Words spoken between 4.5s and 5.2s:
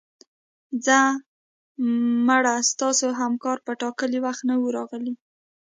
و راغلی